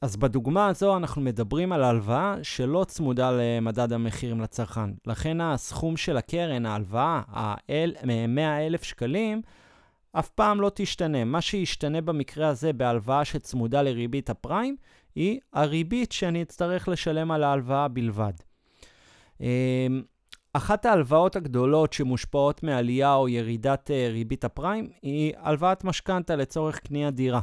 אז 0.02 0.18
בדוגמה 0.18 0.68
הזו 0.68 0.98
אנחנו 0.98 1.22
מדברים 1.22 1.72
על 1.72 1.84
הלוואה 1.84 2.36
שלא 2.44 2.86
צמודה 2.88 3.32
למדד 3.32 3.94
המחירים 3.94 4.42
לצרכן. 4.42 4.90
לכן 5.08 5.42
הסכום 5.42 5.98
של 5.98 6.18
הקרן, 6.18 6.66
ההלוואה, 6.66 7.22
ה-100,000 7.28 8.84
שקלים, 8.86 9.42
אף 10.12 10.30
פעם 10.30 10.62
לא 10.62 10.72
תשתנה. 10.76 11.24
מה 11.24 11.42
שישתנה 11.42 12.02
במקרה 12.02 12.48
הזה 12.48 12.74
בהלוואה 12.74 13.26
שצמודה 13.26 13.82
לריבית 13.82 14.30
הפריים, 14.30 14.76
היא 15.16 15.40
הריבית 15.54 16.12
שאני 16.12 16.42
אצטרך 16.42 16.88
לשלם 16.88 17.32
על 17.32 17.44
ההלוואה 17.44 17.88
בלבד. 17.88 18.34
אמ, 19.42 20.02
אחת 20.54 20.86
ההלוואות 20.86 21.36
הגדולות 21.36 21.94
שמושפעות 21.94 22.64
מעלייה 22.64 23.14
או 23.14 23.30
ירידת 23.30 23.92
אה, 23.92 24.10
ריבית 24.12 24.44
הפריים 24.44 24.90
היא 25.02 25.34
הלוואת 25.38 25.84
משכנתה 25.84 26.36
לצורך 26.36 26.80
קניית 26.80 27.16
דירה. 27.16 27.42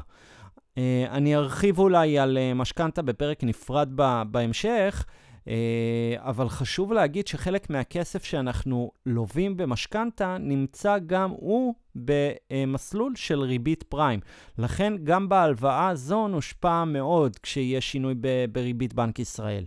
אה, 0.78 1.06
אני 1.10 1.36
ארחיב 1.36 1.78
אולי 1.78 2.18
על 2.18 2.38
אה, 2.38 2.54
משכנתה 2.54 3.02
בפרק 3.02 3.44
נפרד 3.44 3.90
בהמשך, 4.30 5.04
אבל 6.16 6.48
חשוב 6.48 6.92
להגיד 6.92 7.26
שחלק 7.26 7.70
מהכסף 7.70 8.24
שאנחנו 8.24 8.90
לווים 9.06 9.56
במשכנתה 9.56 10.36
נמצא 10.40 10.98
גם 11.06 11.30
הוא 11.30 11.74
במסלול 11.94 13.12
של 13.16 13.40
ריבית 13.40 13.82
פריים. 13.82 14.20
לכן 14.58 14.92
גם 15.04 15.28
בהלוואה 15.28 15.88
הזו 15.88 16.28
נושפע 16.28 16.84
מאוד 16.84 17.36
כשיהיה 17.42 17.80
שינוי 17.80 18.14
בריבית 18.52 18.94
בנק 18.94 19.18
ישראל. 19.18 19.64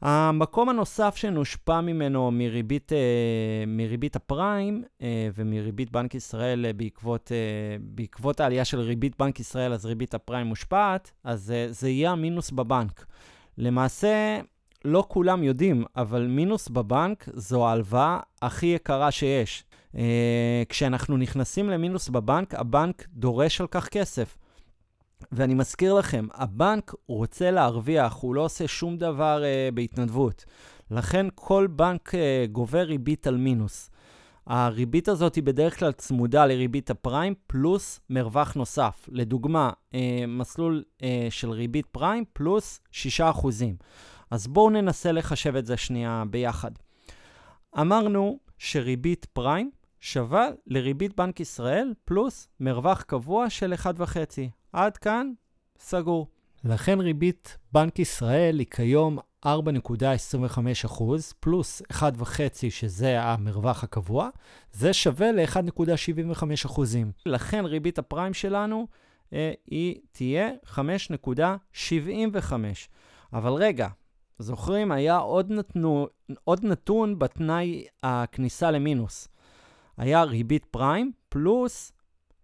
המקום 0.00 0.68
הנוסף 0.68 1.16
שנושפע 1.16 1.80
ממנו 1.80 2.30
מריבית, 2.30 2.92
אה, 2.92 3.64
מריבית 3.66 4.16
הפריים 4.16 4.84
אה, 5.02 5.28
ומריבית 5.34 5.90
בנק 5.90 6.14
ישראל 6.14 6.72
בעקבות, 6.72 7.32
בעקבות 7.80 8.40
העלייה 8.40 8.64
של 8.64 8.80
ריבית 8.80 9.18
בנק 9.18 9.40
ישראל, 9.40 9.72
אז 9.72 9.86
ריבית 9.86 10.14
הפריים 10.14 10.46
מושפעת, 10.46 11.12
אז 11.24 11.54
זה 11.70 11.88
יהיה 11.88 12.10
המינוס 12.10 12.50
בבנק. 12.50 13.06
למעשה, 13.58 14.40
לא 14.84 15.04
כולם 15.08 15.42
יודעים, 15.42 15.84
אבל 15.96 16.26
מינוס 16.26 16.68
בבנק 16.68 17.28
זו 17.34 17.68
ההלוואה 17.68 18.20
הכי 18.42 18.66
יקרה 18.66 19.10
שיש. 19.10 19.64
Uh, 19.92 19.98
כשאנחנו 20.68 21.16
נכנסים 21.16 21.70
למינוס 21.70 22.08
בבנק, 22.08 22.54
הבנק 22.54 23.06
דורש 23.12 23.60
על 23.60 23.66
כך 23.66 23.88
כסף. 23.88 24.36
ואני 25.32 25.54
מזכיר 25.54 25.94
לכם, 25.94 26.26
הבנק 26.34 26.94
רוצה 27.06 27.50
להרוויח, 27.50 28.14
הוא 28.14 28.34
לא 28.34 28.40
עושה 28.40 28.68
שום 28.68 28.96
דבר 28.96 29.42
uh, 29.42 29.74
בהתנדבות. 29.74 30.44
לכן 30.90 31.26
כל 31.34 31.66
בנק 31.70 32.14
uh, 32.14 32.18
גובה 32.52 32.82
ריבית 32.82 33.26
על 33.26 33.36
מינוס. 33.36 33.90
הריבית 34.48 35.08
הזאת 35.08 35.34
היא 35.34 35.44
בדרך 35.44 35.78
כלל 35.78 35.92
צמודה 35.92 36.46
לריבית 36.46 36.90
הפריים 36.90 37.34
פלוס 37.46 38.00
מרווח 38.10 38.54
נוסף. 38.54 39.08
לדוגמה, 39.12 39.70
אה, 39.94 40.24
מסלול 40.28 40.84
אה, 41.02 41.26
של 41.30 41.50
ריבית 41.50 41.86
פריים 41.86 42.24
פלוס 42.32 42.80
6%. 42.92 43.76
אז 44.30 44.46
בואו 44.46 44.70
ננסה 44.70 45.12
לחשב 45.12 45.56
את 45.56 45.66
זה 45.66 45.76
שנייה 45.76 46.24
ביחד. 46.30 46.70
אמרנו 47.80 48.38
שריבית 48.58 49.26
פריים 49.32 49.70
שווה 50.00 50.48
לריבית 50.66 51.16
בנק 51.16 51.40
ישראל 51.40 51.94
פלוס 52.04 52.48
מרווח 52.60 53.02
קבוע 53.02 53.50
של 53.50 53.72
1.5. 53.72 53.86
עד 54.72 54.96
כאן, 54.96 55.30
סגור. 55.78 56.26
לכן 56.64 57.00
ריבית 57.00 57.58
בנק 57.72 57.98
ישראל 57.98 58.58
היא 58.58 58.66
כיום 58.70 59.18
4.25% 59.46 59.48
פלוס 61.40 61.82
1.5 61.92 62.00
שזה 62.70 63.22
המרווח 63.22 63.84
הקבוע, 63.84 64.28
זה 64.72 64.92
שווה 64.92 65.32
ל-1.75%. 65.32 66.80
לכן 67.26 67.64
ריבית 67.64 67.98
הפריים 67.98 68.34
שלנו 68.34 68.86
אה, 69.32 69.52
היא 69.66 69.96
תהיה 70.12 70.50
5.75. 70.64 72.52
אבל 73.32 73.52
רגע, 73.52 73.88
זוכרים, 74.38 74.92
היה 74.92 75.16
עוד, 75.16 75.50
נתנו, 75.50 76.08
עוד 76.44 76.64
נתון 76.64 77.18
בתנאי 77.18 77.84
הכניסה 78.02 78.70
למינוס. 78.70 79.28
היה 79.96 80.22
ריבית 80.22 80.64
פריים 80.64 81.12
פלוס 81.28 81.92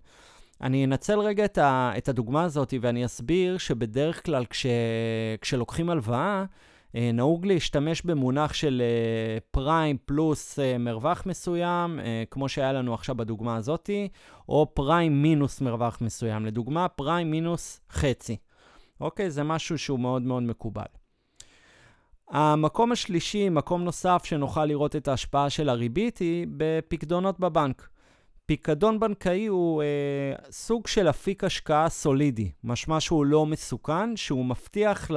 אני 0.61 0.85
אנצל 0.85 1.19
רגע 1.19 1.45
את, 1.45 1.57
ה, 1.57 1.91
את 1.97 2.09
הדוגמה 2.09 2.43
הזאת 2.43 2.73
ואני 2.81 3.05
אסביר 3.05 3.57
שבדרך 3.57 4.25
כלל 4.25 4.45
כש, 4.45 4.65
כשלוקחים 5.41 5.89
הלוואה, 5.89 6.45
אה, 6.95 7.11
נהוג 7.13 7.45
להשתמש 7.45 8.01
במונח 8.01 8.53
של 8.53 8.81
אה, 8.85 9.37
פריים 9.51 9.97
פלוס 10.05 10.59
אה, 10.59 10.77
מרווח 10.77 11.25
מסוים, 11.25 11.99
כמו 12.31 12.49
שהיה 12.49 12.73
לנו 12.73 12.93
עכשיו 12.93 13.15
בדוגמה 13.15 13.55
הזאתי, 13.55 14.07
או 14.49 14.71
פריים 14.73 15.21
מינוס 15.21 15.61
מרווח 15.61 16.01
מסוים. 16.01 16.45
לדוגמה, 16.45 16.87
פריים 16.87 17.31
מינוס 17.31 17.81
חצי. 17.91 18.37
אוקיי? 19.01 19.31
זה 19.31 19.43
משהו 19.43 19.77
שהוא 19.77 19.99
מאוד 19.99 20.21
מאוד 20.21 20.43
מקובל. 20.43 20.85
המקום 22.29 22.91
השלישי, 22.91 23.49
מקום 23.49 23.83
נוסף 23.83 24.21
שנוכל 24.25 24.65
לראות 24.65 24.95
את 24.95 25.07
ההשפעה 25.07 25.49
של 25.49 25.69
הריבית, 25.69 26.17
היא 26.17 26.47
בפקדונות 26.57 27.39
בבנק. 27.39 27.89
פיקדון 28.45 28.99
בנקאי 28.99 29.45
הוא 29.45 29.83
אה, 29.83 29.87
סוג 30.51 30.87
של 30.87 31.09
אפיק 31.09 31.43
השקעה 31.43 31.89
סולידי, 31.89 32.51
משמע 32.63 32.99
שהוא 32.99 33.25
לא 33.25 33.45
מסוכן, 33.45 34.15
שהוא 34.15 34.45
מבטיח 34.45 35.11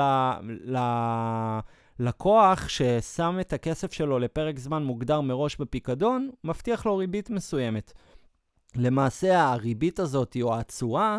ללקוח 2.01 2.69
ששם 2.69 3.37
את 3.41 3.53
הכסף 3.53 3.93
שלו 3.93 4.19
לפרק 4.19 4.59
זמן 4.59 4.83
מוגדר 4.83 5.21
מראש 5.21 5.57
בפיקדון, 5.57 6.31
מבטיח 6.45 6.87
לו 6.87 6.97
ריבית 6.97 7.31
מסוימת. 7.31 7.93
למעשה 8.77 9.45
הריבית 9.45 9.99
הזאת, 9.99 10.37
או 10.43 10.59
התשואה, 10.59 11.19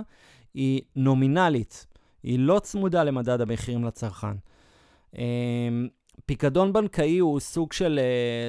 היא 0.53 0.81
נומינלית, 0.95 1.87
היא 2.23 2.39
לא 2.39 2.59
צמודה 2.59 3.03
למדד 3.03 3.41
המחירים 3.41 3.83
לצרכן. 3.83 4.35
אה, 5.17 5.23
פיקדון 6.25 6.73
בנקאי 6.73 7.17
הוא 7.17 7.39
סוג 7.39 7.73
של, 7.73 7.99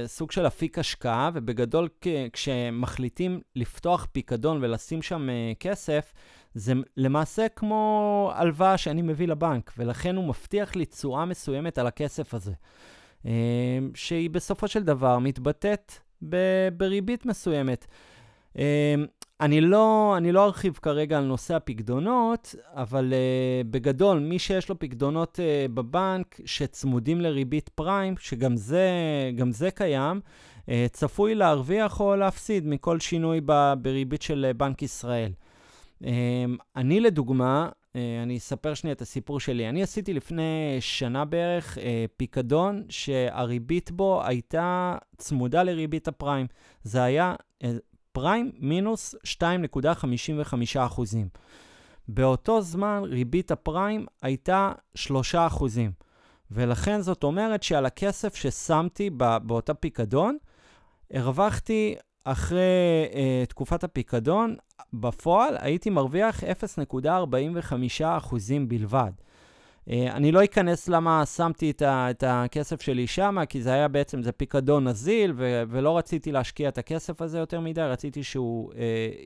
uh, 0.04 0.08
סוג 0.08 0.30
של 0.30 0.46
אפיק 0.46 0.78
השקעה, 0.78 1.30
ובגדול 1.34 1.88
כשמחליטים 2.32 3.40
לפתוח 3.56 4.06
פיקדון 4.12 4.58
ולשים 4.62 5.02
שם 5.02 5.28
uh, 5.28 5.58
כסף, 5.58 6.12
זה 6.54 6.72
למעשה 6.96 7.48
כמו 7.48 8.32
הלוואה 8.34 8.78
שאני 8.78 9.02
מביא 9.02 9.28
לבנק, 9.28 9.72
ולכן 9.78 10.16
הוא 10.16 10.24
מבטיח 10.28 10.76
לי 10.76 10.86
תשואה 10.86 11.24
מסוימת 11.24 11.78
על 11.78 11.86
הכסף 11.86 12.34
הזה, 12.34 12.52
uh, 13.22 13.28
שהיא 13.94 14.30
בסופו 14.30 14.68
של 14.68 14.82
דבר 14.82 15.18
מתבטאת 15.18 15.92
בריבית 16.76 17.26
מסוימת. 17.26 17.86
אני 19.40 19.60
לא, 19.60 20.14
אני 20.16 20.32
לא 20.32 20.44
ארחיב 20.44 20.78
כרגע 20.82 21.18
על 21.18 21.24
נושא 21.24 21.54
הפקדונות, 21.54 22.54
אבל 22.74 23.12
uh, 23.12 23.66
בגדול, 23.70 24.18
מי 24.18 24.38
שיש 24.38 24.68
לו 24.68 24.78
פקדונות 24.78 25.38
uh, 25.38 25.72
בבנק 25.72 26.40
שצמודים 26.44 27.20
לריבית 27.20 27.68
פריים, 27.68 28.14
שגם 28.18 28.56
זה, 28.56 28.90
זה 29.50 29.70
קיים, 29.70 30.20
uh, 30.60 30.68
צפוי 30.92 31.34
להרוויח 31.34 32.00
או 32.00 32.16
להפסיד 32.16 32.66
מכל 32.66 33.00
שינוי 33.00 33.40
ב, 33.44 33.72
בריבית 33.82 34.22
של 34.22 34.50
בנק 34.56 34.82
ישראל. 34.82 35.32
Uh, 36.02 36.06
אני 36.76 37.00
לדוגמה, 37.00 37.68
uh, 37.68 37.96
אני 38.22 38.36
אספר 38.36 38.74
שנייה 38.74 38.94
את 38.94 39.00
הסיפור 39.02 39.40
שלי. 39.40 39.68
אני 39.68 39.82
עשיתי 39.82 40.14
לפני 40.14 40.76
שנה 40.80 41.24
בערך 41.24 41.78
uh, 41.78 41.80
פיקדון 42.16 42.82
שהריבית 42.88 43.90
בו 43.90 44.22
הייתה 44.24 44.96
צמודה 45.16 45.62
לריבית 45.62 46.08
הפריים. 46.08 46.46
זה 46.82 47.02
היה 47.02 47.34
פריים 48.12 48.52
מינוס 48.58 49.14
2.55 49.24 50.54
אחוזים. 50.78 51.28
באותו 52.08 52.62
זמן 52.62 53.02
ריבית 53.04 53.50
הפריים 53.50 54.06
הייתה 54.22 54.72
3 54.94 55.34
אחוזים. 55.34 55.92
ולכן 56.50 57.00
זאת 57.00 57.24
אומרת 57.24 57.62
שעל 57.62 57.86
הכסף 57.86 58.34
ששמתי 58.34 59.10
באותה 59.42 59.74
פיקדון, 59.74 60.36
הרווחתי 61.12 61.94
אחרי 62.24 63.06
uh, 63.10 63.46
תקופת 63.48 63.84
הפיקדון, 63.84 64.56
בפועל 64.92 65.56
הייתי 65.60 65.90
מרוויח 65.90 66.44
0.45 66.44 66.44
אחוזים 68.04 68.68
בלבד. 68.68 69.12
Uh, 69.88 69.92
אני 70.10 70.32
לא 70.32 70.44
אכנס 70.44 70.88
למה 70.88 71.26
שמתי 71.26 71.70
את, 71.70 71.82
ה, 71.82 72.10
את 72.10 72.24
הכסף 72.26 72.82
שלי 72.82 73.06
שם, 73.06 73.38
כי 73.48 73.62
זה 73.62 73.72
היה 73.72 73.88
בעצם, 73.88 74.22
זה 74.22 74.32
פיקדון 74.32 74.88
נזיל, 74.88 75.32
ו, 75.36 75.62
ולא 75.68 75.98
רציתי 75.98 76.32
להשקיע 76.32 76.68
את 76.68 76.78
הכסף 76.78 77.22
הזה 77.22 77.38
יותר 77.38 77.60
מדי, 77.60 77.80
רציתי 77.80 78.22
שהוא 78.22 78.72
uh, 78.72 78.76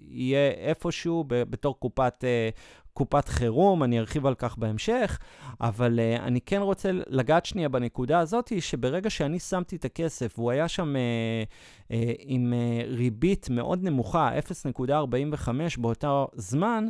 יהיה 0.08 0.50
איפשהו 0.50 1.24
ב, 1.26 1.42
בתור 1.42 1.78
קופת, 1.78 2.24
uh, 2.24 2.90
קופת 2.92 3.28
חירום, 3.28 3.82
אני 3.82 3.98
ארחיב 3.98 4.26
על 4.26 4.34
כך 4.34 4.58
בהמשך, 4.58 5.18
אבל 5.60 5.98
uh, 5.98 6.22
אני 6.22 6.40
כן 6.40 6.62
רוצה 6.62 6.90
לגעת 6.92 7.46
שנייה 7.46 7.68
בנקודה 7.68 8.18
הזאת, 8.18 8.52
שברגע 8.60 9.10
שאני 9.10 9.38
שמתי 9.38 9.76
את 9.76 9.84
הכסף, 9.84 10.34
והוא 10.38 10.50
היה 10.50 10.68
שם 10.68 10.94
uh, 10.94 11.88
uh, 11.88 11.94
עם 12.18 12.52
uh, 12.52 12.86
ריבית 12.96 13.50
מאוד 13.50 13.82
נמוכה, 13.82 14.30
0.45 14.78 15.50
באותו 15.78 16.28
זמן, 16.34 16.88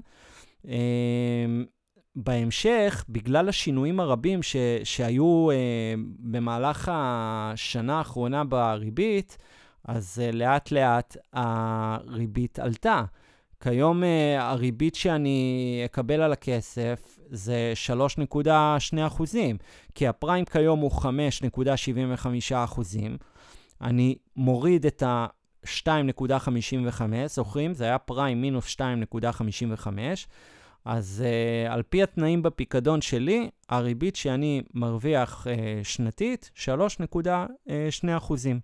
uh, 0.64 0.68
בהמשך, 2.16 3.05
בגלל 3.09 3.48
השינויים 3.48 4.00
הרבים 4.00 4.42
ש, 4.42 4.57
שהיו 4.85 5.50
אה, 5.50 5.94
במהלך 6.18 6.90
השנה 6.92 7.98
האחרונה 7.98 8.44
בריבית, 8.44 9.38
אז 9.85 10.22
אה, 10.24 10.33
לאט 10.33 10.70
לאט 10.70 11.16
הריבית 11.33 12.59
עלתה. 12.59 13.05
כיום 13.61 14.05
אה, 14.05 14.50
הריבית 14.50 14.94
שאני 14.94 15.83
אקבל 15.85 16.20
על 16.20 16.33
הכסף 16.33 17.18
זה 17.31 17.72
3.2 18.27 18.46
אחוזים, 19.07 19.57
כי 19.94 20.07
הפריים 20.09 20.44
כיום 20.44 20.81
הוא 20.81 20.90
5.75 20.90 22.27
אחוזים. 22.55 23.16
אני 23.81 24.16
מוריד 24.37 24.87
את 24.87 25.03
ה... 25.03 25.27
2.55, 25.64 27.03
זוכרים? 27.27 27.74
זה 27.74 27.85
היה 27.85 27.98
פריים 27.98 28.40
מינוס 28.40 28.77
2.55. 28.77 29.88
אז 30.85 31.25
uh, 31.25 31.73
על 31.73 31.83
פי 31.83 32.03
התנאים 32.03 32.42
בפיקדון 32.42 33.01
שלי, 33.01 33.51
הריבית 33.68 34.16
שאני 34.16 34.62
מרוויח 34.75 35.47
uh, 35.47 35.51
שנתית, 35.85 36.51
3.2 36.57 37.70
אחוזים. 38.16 38.61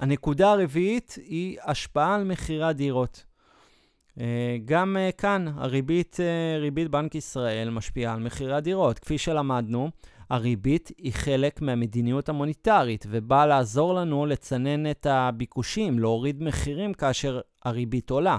הנקודה 0.00 0.52
הרביעית 0.52 1.18
היא 1.24 1.58
השפעה 1.64 2.14
על 2.14 2.24
מחירי 2.24 2.64
הדירות. 2.64 3.24
Uh, 4.14 4.20
גם 4.64 4.96
uh, 4.96 5.12
כאן 5.12 5.46
הריבית, 5.56 6.16
uh, 6.16 6.60
ריבית 6.60 6.88
בנק 6.88 7.14
ישראל 7.14 7.70
משפיעה 7.70 8.14
על 8.14 8.20
מחירי 8.20 8.54
הדירות. 8.54 8.98
כפי 8.98 9.18
שלמדנו, 9.18 9.90
הריבית 10.30 10.90
היא 10.98 11.12
חלק 11.12 11.62
מהמדיניות 11.62 12.28
המוניטרית 12.28 13.06
ובאה 13.08 13.46
לעזור 13.46 13.94
לנו 13.94 14.26
לצנן 14.26 14.90
את 14.90 15.06
הביקושים, 15.06 15.98
להוריד 15.98 16.42
מחירים 16.42 16.94
כאשר 16.94 17.40
הריבית 17.64 18.10
עולה. 18.10 18.38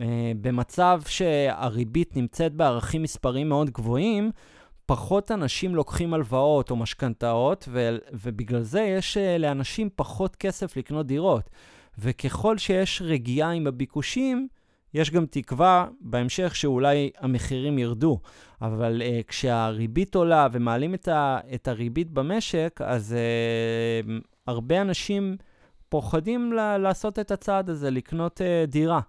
אה, 0.00 0.32
במצב 0.40 1.00
שהריבית 1.06 2.16
נמצאת 2.16 2.52
בערכים 2.52 3.02
מספריים 3.02 3.48
מאוד 3.48 3.70
גבוהים, 3.70 4.30
פחות 4.86 5.30
אנשים 5.30 5.74
לוקחים 5.74 6.14
הלוואות 6.14 6.70
או 6.70 6.76
משכנתאות, 6.76 7.68
ו- 7.68 7.96
ובגלל 8.12 8.62
זה 8.62 8.80
יש 8.80 9.16
אה, 9.16 9.38
לאנשים 9.38 9.88
פחות 9.96 10.36
כסף 10.36 10.76
לקנות 10.76 11.06
דירות. 11.06 11.50
וככל 11.98 12.58
שיש 12.58 13.02
רגיעה 13.02 13.50
עם 13.50 13.66
הביקושים, 13.66 14.48
יש 14.94 15.10
גם 15.10 15.26
תקווה 15.26 15.86
בהמשך 16.00 16.56
שאולי 16.56 17.10
המחירים 17.18 17.78
ירדו. 17.78 18.18
אבל 18.62 19.02
uh, 19.02 19.28
כשהריבית 19.28 20.14
עולה 20.14 20.46
ומעלים 20.52 20.94
את, 20.94 21.08
ה- 21.08 21.38
את 21.54 21.68
הריבית 21.68 22.10
במשק, 22.10 22.80
אז 22.84 23.16
uh, 24.06 24.10
הרבה 24.46 24.80
אנשים 24.80 25.36
פוחדים 25.88 26.52
ל- 26.52 26.76
לעשות 26.76 27.18
את 27.18 27.30
הצעד 27.30 27.70
הזה, 27.70 27.90
לקנות 27.90 28.40
uh, 28.40 28.70
דירה. 28.70 29.00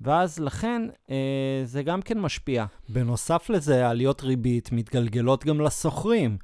ואז 0.00 0.38
לכן 0.38 0.82
אה, 1.10 1.62
זה 1.64 1.82
גם 1.82 2.02
כן 2.02 2.18
משפיע. 2.18 2.64
בנוסף 2.88 3.50
לזה, 3.50 3.88
עליות 3.88 4.22
ריבית 4.22 4.72
מתגלגלות 4.72 5.44
גם 5.44 5.60
לשוכרים. 5.60 6.36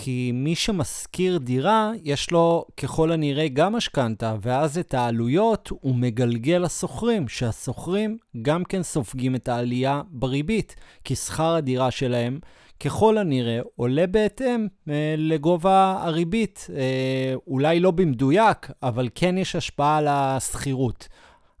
כי 0.00 0.32
מי 0.34 0.54
שמשכיר 0.54 1.38
דירה, 1.38 1.90
יש 2.02 2.30
לו 2.30 2.64
ככל 2.76 3.12
הנראה 3.12 3.48
גם 3.48 3.72
משכנתה, 3.72 4.36
ואז 4.42 4.78
את 4.78 4.94
העלויות 4.94 5.68
הוא 5.80 5.94
מגלגל 5.94 6.60
לשוכרים, 6.64 7.28
שהשוכרים 7.28 8.18
גם 8.42 8.64
כן 8.64 8.82
סופגים 8.82 9.34
את 9.34 9.48
העלייה 9.48 10.02
בריבית, 10.10 10.76
כי 11.04 11.16
שכר 11.16 11.54
הדירה 11.54 11.90
שלהם 11.90 12.38
ככל 12.80 13.18
הנראה 13.18 13.60
עולה 13.76 14.06
בהתאם 14.06 14.66
אה, 14.88 15.14
לגובה 15.18 15.98
הריבית. 16.00 16.66
אה, 16.76 17.34
אולי 17.46 17.80
לא 17.80 17.90
במדויק, 17.90 18.70
אבל 18.82 19.08
כן 19.14 19.38
יש 19.38 19.56
השפעה 19.56 19.96
על 19.96 20.06
השכירות. 20.08 21.08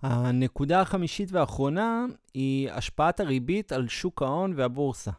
הנקודה 0.02 0.80
החמישית 0.80 1.32
והאחרונה 1.32 2.04
היא 2.34 2.70
השפעת 2.70 3.20
הריבית 3.20 3.72
על 3.72 3.88
שוק 3.88 4.22
ההון 4.22 4.52
והבורסה. 4.56 5.10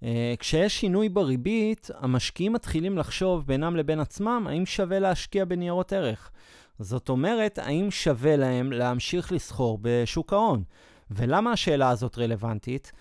Uh, 0.00 0.02
כשיש 0.38 0.80
שינוי 0.80 1.08
בריבית, 1.08 1.90
המשקיעים 1.98 2.52
מתחילים 2.52 2.98
לחשוב 2.98 3.46
בינם 3.46 3.76
לבין 3.76 4.00
עצמם 4.00 4.46
האם 4.48 4.66
שווה 4.66 4.98
להשקיע 4.98 5.44
בניירות 5.44 5.92
ערך. 5.92 6.30
זאת 6.78 7.08
אומרת, 7.08 7.58
האם 7.58 7.90
שווה 7.90 8.36
להם 8.36 8.72
להמשיך 8.72 9.32
לסחור 9.32 9.78
בשוק 9.82 10.32
ההון. 10.32 10.62
ולמה 11.10 11.52
השאלה 11.52 11.88
הזאת 11.90 12.18
רלוונטית? 12.18 12.92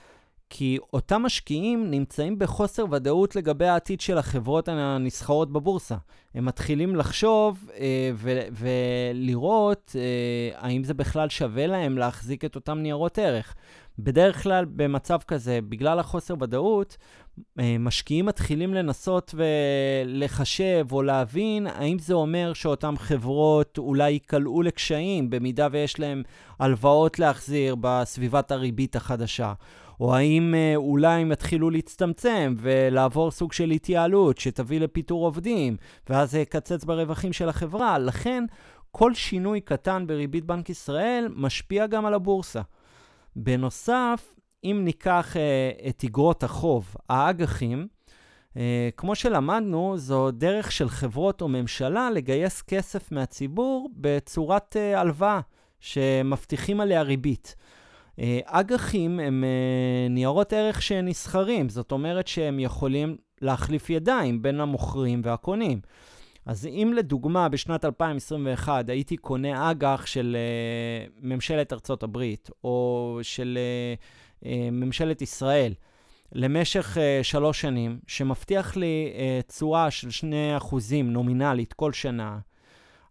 כי 0.49 0.77
אותם 0.93 1.21
משקיעים 1.21 1.91
נמצאים 1.91 2.39
בחוסר 2.39 2.85
ודאות 2.91 3.35
לגבי 3.35 3.67
העתיד 3.67 4.01
של 4.01 4.17
החברות 4.17 4.67
הנסחרות 4.67 5.51
בבורסה. 5.51 5.95
הם 6.35 6.45
מתחילים 6.45 6.95
לחשוב 6.95 7.69
אה, 7.77 8.11
ו- 8.15 8.47
ולראות 8.51 9.95
אה, 9.95 10.59
האם 10.67 10.83
זה 10.83 10.93
בכלל 10.93 11.29
שווה 11.29 11.67
להם 11.67 11.97
להחזיק 11.97 12.45
את 12.45 12.55
אותם 12.55 12.77
ניירות 12.77 13.19
ערך. 13.19 13.55
בדרך 13.99 14.43
כלל, 14.43 14.65
במצב 14.65 15.19
כזה, 15.27 15.59
בגלל 15.69 15.99
החוסר 15.99 16.33
ודאות, 16.41 16.97
אה, 17.59 17.75
משקיעים 17.79 18.25
מתחילים 18.25 18.73
לנסות 18.73 19.35
ולחשב 19.37 20.87
או 20.91 21.01
להבין 21.01 21.67
האם 21.67 21.99
זה 21.99 22.13
אומר 22.13 22.53
שאותן 22.53 22.97
חברות 22.97 23.77
אולי 23.77 24.11
ייקלעו 24.11 24.61
לקשיים 24.61 25.29
במידה 25.29 25.67
ויש 25.71 25.99
להם 25.99 26.23
הלוואות 26.59 27.19
להחזיר 27.19 27.75
בסביבת 27.81 28.51
הריבית 28.51 28.95
החדשה. 28.95 29.53
או 29.99 30.15
האם 30.15 30.55
אה, 30.55 30.75
אולי 30.75 31.21
הם 31.21 31.31
יתחילו 31.31 31.69
להצטמצם 31.69 32.55
ולעבור 32.57 33.31
סוג 33.31 33.53
של 33.53 33.71
התייעלות 33.71 34.37
שתביא 34.37 34.79
לפיטור 34.79 35.25
עובדים, 35.25 35.77
ואז 36.09 36.31
זה 36.31 36.39
יקצץ 36.39 36.83
ברווחים 36.83 37.33
של 37.33 37.49
החברה. 37.49 37.99
לכן, 37.99 38.43
כל 38.91 39.13
שינוי 39.13 39.61
קטן 39.61 40.07
בריבית 40.07 40.45
בנק 40.45 40.69
ישראל 40.69 41.27
משפיע 41.35 41.87
גם 41.87 42.05
על 42.05 42.13
הבורסה. 42.13 42.61
בנוסף, 43.35 44.33
אם 44.63 44.81
ניקח 44.83 45.35
uh, 45.35 45.87
את 45.89 46.03
אגרות 46.03 46.43
החוב, 46.43 46.95
האג"חים, 47.09 47.87
uh, 48.53 48.57
כמו 48.97 49.15
שלמדנו, 49.15 49.97
זו 49.97 50.31
דרך 50.31 50.71
של 50.71 50.89
חברות 50.89 51.41
או 51.41 51.47
ממשלה 51.47 52.11
לגייס 52.11 52.61
כסף 52.61 53.11
מהציבור 53.11 53.89
בצורת 53.95 54.75
uh, 54.75 54.97
הלוואה, 54.97 55.39
שמבטיחים 55.79 56.81
עליה 56.81 57.01
ריבית. 57.01 57.55
אג"חים 58.45 59.19
הם 59.19 59.43
ניירות 60.09 60.53
ערך 60.53 60.81
שנסחרים, 60.81 61.69
זאת 61.69 61.91
אומרת 61.91 62.27
שהם 62.27 62.59
יכולים 62.59 63.17
להחליף 63.41 63.89
ידיים 63.89 64.41
בין 64.41 64.59
המוכרים 64.59 65.21
והקונים. 65.23 65.81
אז 66.45 66.65
אם 66.65 66.93
לדוגמה 66.95 67.49
בשנת 67.49 67.85
2021 67.85 68.89
הייתי 68.89 69.17
קונה 69.17 69.71
אג"ח 69.71 70.05
של 70.05 70.37
uh, 70.37 71.19
ממשלת 71.21 71.73
ארצות 71.73 72.03
הברית 72.03 72.49
או 72.63 73.19
של 73.21 73.57
ממשלת 74.71 75.21
ישראל 75.21 75.73
למשך 76.31 76.97
שלוש 77.23 77.61
שנים, 77.61 77.99
שמבטיח 78.07 78.75
לי 78.75 79.13
תשואה 79.47 79.91
של 79.91 80.07
2% 80.61 80.75
נומינלית 81.03 81.73
כל 81.73 81.93
שנה, 81.93 82.39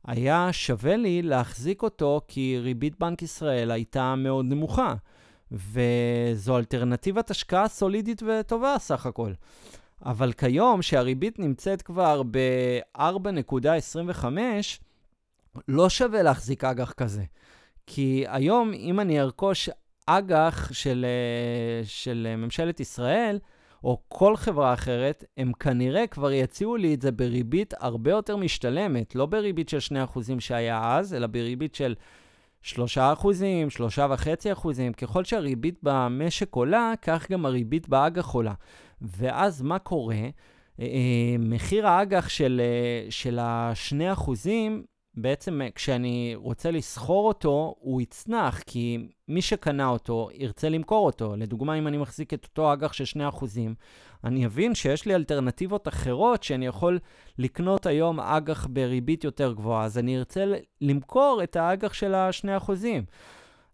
היה 0.06 0.48
שווה 0.52 0.96
לי 0.96 1.22
להחזיק 1.22 1.82
אותו 1.82 2.20
כי 2.28 2.58
ריבית 2.62 2.98
בנק 2.98 3.22
ישראל 3.22 3.70
הייתה 3.70 4.14
מאוד 4.14 4.44
נמוכה, 4.44 4.94
וזו 5.52 6.58
אלטרנטיבת 6.58 7.30
השקעה 7.30 7.68
סולידית 7.68 8.22
וטובה 8.22 8.76
סך 8.78 9.06
הכל. 9.06 9.32
אבל 10.04 10.32
כיום, 10.32 10.82
שהריבית 10.82 11.38
נמצאת 11.38 11.82
כבר 11.82 12.22
ב-4.25, 12.30 14.24
לא 15.68 15.88
שווה 15.88 16.22
להחזיק 16.22 16.64
אג"ח 16.64 16.92
כזה. 16.92 17.24
כי 17.87 18.24
היום, 18.28 18.72
אם 18.74 19.00
אני 19.00 19.20
ארכוש 19.20 19.70
אג"ח 20.06 20.72
של, 20.72 21.06
אה, 21.08 21.82
של 21.84 22.34
ממשלת 22.38 22.80
ישראל, 22.80 23.38
או 23.84 23.98
כל 24.08 24.36
חברה 24.36 24.74
אחרת, 24.74 25.24
הם 25.36 25.52
כנראה 25.52 26.06
כבר 26.06 26.32
יציעו 26.32 26.76
לי 26.76 26.94
את 26.94 27.02
זה 27.02 27.12
בריבית 27.12 27.74
הרבה 27.80 28.10
יותר 28.10 28.36
משתלמת, 28.36 29.14
לא 29.14 29.26
בריבית 29.26 29.68
של 29.68 29.78
2% 30.14 30.18
שהיה 30.38 30.96
אז, 30.96 31.14
אלא 31.14 31.26
בריבית 31.26 31.74
של 31.74 31.94
3 32.62 32.98
אחוזים, 32.98 33.68
3.5 33.70 34.52
אחוזים. 34.52 34.92
ככל 34.92 35.24
שהריבית 35.24 35.78
במשק 35.82 36.54
עולה, 36.54 36.92
כך 37.02 37.30
גם 37.30 37.46
הריבית 37.46 37.88
באג"ח 37.88 38.30
עולה. 38.30 38.54
ואז 39.00 39.62
מה 39.62 39.78
קורה? 39.78 40.14
אה, 40.14 40.30
אה, 40.80 41.36
מחיר 41.38 41.88
האג"ח 41.88 42.28
של, 42.28 42.60
אה, 42.64 43.10
של 43.10 43.38
ה-2 43.38 44.12
אחוזים, 44.12 44.84
בעצם 45.22 45.61
כשאני 45.74 46.33
רוצה 46.37 46.70
לסחור 46.70 47.28
אותו, 47.28 47.74
הוא 47.78 48.00
יצנח, 48.00 48.62
כי 48.66 49.09
מי 49.28 49.42
שקנה 49.42 49.88
אותו 49.88 50.28
ירצה 50.35 50.68
למכור 50.68 51.07
אותו. 51.07 51.37
לדוגמה, 51.37 51.74
אם 51.74 51.87
אני 51.87 51.96
מחזיק 51.96 52.35
את 52.35 52.44
אותו 52.44 52.72
אג"ח 52.72 52.92
של 52.92 53.04
2 53.04 53.28
אחוזים, 53.28 53.74
אני 54.24 54.46
אבין 54.46 54.74
שיש 54.74 55.07
לי 55.07 55.14
אלטרנטיבות 55.14 55.88
אחרות 55.88 56.42
שאני 56.42 56.66
יכול 56.66 56.98
לקנות 57.38 57.87
היום 57.87 58.20
אג"ח 58.20 58.66
בריבית 58.66 59.24
יותר 59.24 59.52
גבוהה, 59.52 59.85
אז 59.85 59.98
אני 59.98 60.18
ארצה 60.18 60.44
למכור 60.81 61.40
את 61.42 61.57
האג"ח 61.57 61.92
של 61.92 62.14
ה-2 62.14 62.57
אחוזים. 62.57 63.04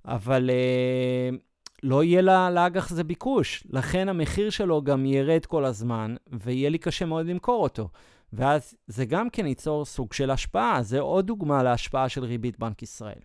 אבל... 0.04 0.50
Uh, 0.50 1.37
לא 1.85 2.04
יהיה 2.04 2.22
לאג"ח 2.50 2.88
זה 2.88 3.04
ביקוש, 3.04 3.64
לכן 3.70 4.09
המחיר 4.09 4.50
שלו 4.50 4.83
גם 4.83 5.07
ירד 5.07 5.46
כל 5.46 5.64
הזמן, 5.64 6.14
ויהיה 6.33 6.70
לי 6.70 6.78
קשה 6.78 7.04
מאוד 7.04 7.26
למכור 7.26 7.62
אותו. 7.62 7.88
ואז 8.36 8.74
זה 8.86 9.04
גם 9.04 9.30
כן 9.30 9.46
ייצור 9.46 9.84
סוג 9.84 10.12
של 10.12 10.30
השפעה, 10.30 10.82
זה 10.82 11.00
עוד 11.00 11.26
דוגמה 11.26 11.62
להשפעה 11.62 12.08
של 12.08 12.24
ריבית 12.24 12.58
בנק 12.58 12.82
ישראל. 12.82 13.18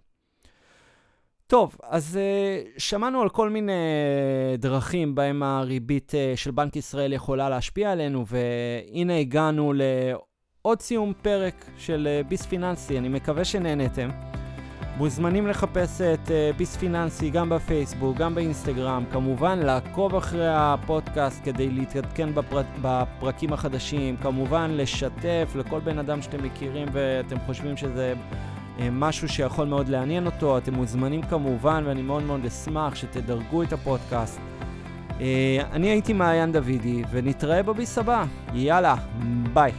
טוב, 1.48 1.78
אז 1.84 2.20
uh, 2.20 2.80
שמענו 2.80 3.22
על 3.22 3.30
כל 3.30 3.50
מיני 3.50 3.74
דרכים 4.58 5.16
בהם 5.16 5.44
הריבית 5.44 6.12
uh, 6.12 6.38
של 6.38 6.52
בנק 6.52 6.76
ישראל 6.76 7.14
יכולה 7.14 7.50
להשפיע 7.50 7.92
עלינו, 7.92 8.26
והנה 8.28 9.20
הגענו 9.20 9.74
לעוד 9.76 10.82
סיום 10.82 11.14
פרק 11.22 11.66
של 11.78 12.08
uh, 12.26 12.28
ביס 12.28 12.46
פיננסי, 12.46 12.98
אני 12.98 13.10
מקווה 13.10 13.46
שנהנתם. 13.46 14.39
מוזמנים 15.00 15.48
לחפש 15.48 16.02
את 16.02 16.28
uh, 16.28 16.58
ביס 16.58 16.76
פיננסי 16.78 17.30
גם 17.30 17.50
בפייסבוק, 17.50 18.18
גם 18.18 18.36
באינסטגרם, 18.36 19.04
כמובן 19.12 19.60
לעקוב 19.60 20.16
אחרי 20.16 20.48
הפודקאסט 20.50 21.42
כדי 21.44 21.70
להתעדכן 21.70 22.36
בפר... 22.36 22.62
בפרקים 22.82 23.54
החדשים, 23.54 24.18
כמובן 24.18 24.72
לשתף 24.74 25.54
לכל 25.56 25.80
בן 25.80 26.00
אדם 26.00 26.22
שאתם 26.22 26.44
מכירים 26.44 26.88
ואתם 26.92 27.36
חושבים 27.46 27.78
שזה 27.78 28.14
uh, 28.14 28.82
משהו 28.92 29.30
שיכול 29.30 29.68
מאוד 29.68 29.90
לעניין 29.90 30.26
אותו, 30.26 30.58
אתם 30.58 30.74
מוזמנים 30.74 31.22
כמובן 31.22 31.84
ואני 31.86 32.02
מאוד 32.02 32.24
מאוד 32.24 32.46
אשמח 32.46 32.96
שתדרגו 32.96 33.64
את 33.64 33.74
הפודקאסט. 33.74 34.40
Uh, 35.10 35.22
אני 35.72 35.90
הייתי 35.90 36.14
מעיין 36.14 36.52
דוידי 36.52 37.04
ונתראה 37.12 37.64
בביס 37.64 37.98
הבא, 37.98 38.26
יאללה, 38.54 38.96
ביי. 39.54 39.72